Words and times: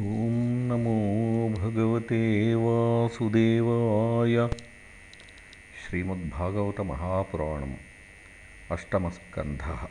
ॐ 0.00 0.68
नमो 0.68 1.48
भगवते 1.48 2.54
वासुदेवाय। 2.54 4.50
श्रीमद्भागवतमहापुराणम् 5.82 7.74
अष्टमस्कन्धः। 8.72 9.88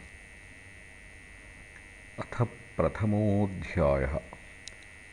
अथ 2.20 2.48
प्रथमोऽध्यायः। 2.78 4.20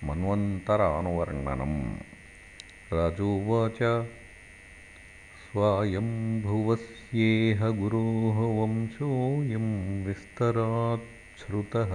मन्वन्तरानुवर्णनम्। 0.04 1.96
राजोवाच। 2.92 4.08
स्वायम्भुवस्येह 5.52 7.68
गुरोः 7.68 8.34
वंशोऽयं 8.34 10.04
विस्तराच्छ्रुतः 10.04 11.92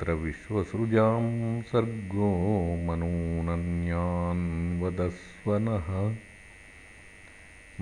यत्र 0.00 0.12
विश्वसृजां 0.12 1.62
सर्गो 1.62 2.28
मनूनन्यान्वदस्व 2.86 5.58
नः 5.58 6.16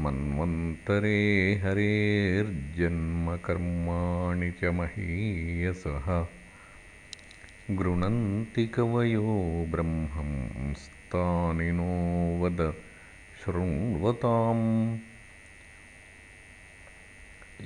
मन्वन्तरे 0.03 1.61
हरेर्जन्मकर्माणि 1.65 4.51
च 4.51 4.65
महीयसः। 4.65 6.27
गृणन्ति 7.71 8.67
कवयो 8.67 9.67
ब्रह्मंस्तानि 9.71 11.73
नो 11.73 12.43
वद 12.43 12.75
शृण्वताम् 13.45 14.99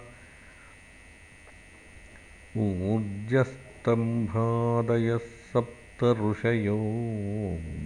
ऊर्जस्तम्भादयः 2.58 5.18
सप्त 5.18 6.04
ऋषयो 6.04 6.78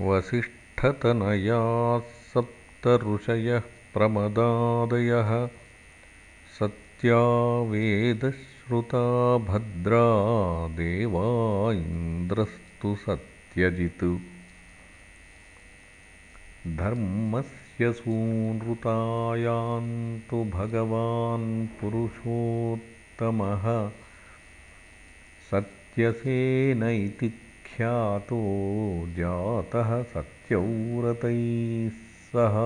वसिष्ठतनयाः 0.01 1.99
सप्त 2.33 2.87
ऋषयः 3.05 3.69
प्रमदादयः 3.93 5.31
सत्या 6.59 7.21
वेदश्रुता 8.71 9.37
भद्रा 9.37 10.67
देवा 10.67 11.73
इन्द्रस्तु 11.73 12.95
सत्यजित्। 12.95 14.19
धर्मस्य 16.77 17.93
सूनृतायान्तु 17.93 20.43
भगवान् 20.43 21.67
पुरुषोत्तमः। 21.67 23.91
सत्यसेन 25.51 26.83
इति 26.83 27.29
ख्यातो 27.29 28.41
जातः 29.07 30.03
सत्यव्रतैः 30.03 31.91
सह 32.33 32.57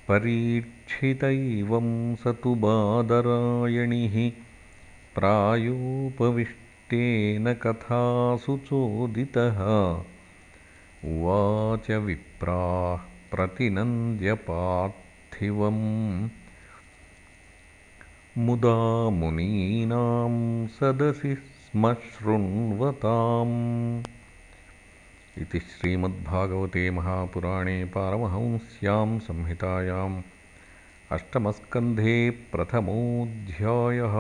परीक्षितैवं 0.08 2.16
स 2.16 2.28
तु 2.28 2.56
बादरायणिः 2.56 4.32
प्रायोपविष्टेन 6.90 7.54
कथासु 7.54 8.58
चोदितः 8.58 9.60
उवाच 11.10 11.92
विप्राः 11.92 13.02
प्रतिनन्द्यपार्थिवम् 13.32 16.30
मुदा 18.38 19.10
मुनीनां 19.10 20.68
सदसि 20.68 21.36
स्म 21.36 21.94
शृण्वताम्। 21.94 24.04
इति 25.38 25.60
श्रीमद्भागवते 25.60 26.92
महापुराणे 26.92 27.86
पारमहंस्यां 27.86 29.20
संहितायाम् 29.20 30.22
अष्टमस्कन्धे 31.12 32.30
प्रथमोऽध्यायः 32.30 34.16